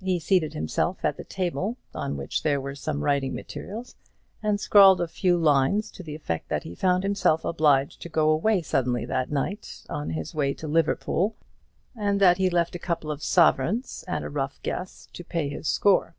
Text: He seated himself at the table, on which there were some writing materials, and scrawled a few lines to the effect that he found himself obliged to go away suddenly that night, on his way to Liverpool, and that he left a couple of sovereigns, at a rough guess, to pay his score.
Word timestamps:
He 0.00 0.18
seated 0.18 0.54
himself 0.54 1.04
at 1.04 1.18
the 1.18 1.24
table, 1.24 1.76
on 1.94 2.16
which 2.16 2.42
there 2.42 2.58
were 2.58 2.74
some 2.74 3.02
writing 3.04 3.34
materials, 3.34 3.96
and 4.42 4.58
scrawled 4.58 4.98
a 4.98 5.06
few 5.06 5.36
lines 5.36 5.90
to 5.90 6.02
the 6.02 6.14
effect 6.14 6.48
that 6.48 6.62
he 6.62 6.74
found 6.74 7.02
himself 7.02 7.44
obliged 7.44 8.00
to 8.00 8.08
go 8.08 8.30
away 8.30 8.62
suddenly 8.62 9.04
that 9.04 9.30
night, 9.30 9.84
on 9.90 10.08
his 10.08 10.34
way 10.34 10.54
to 10.54 10.66
Liverpool, 10.66 11.36
and 11.94 12.18
that 12.18 12.38
he 12.38 12.48
left 12.48 12.74
a 12.76 12.78
couple 12.78 13.10
of 13.10 13.22
sovereigns, 13.22 14.06
at 14.08 14.22
a 14.22 14.30
rough 14.30 14.58
guess, 14.62 15.06
to 15.12 15.22
pay 15.22 15.50
his 15.50 15.68
score. 15.68 16.14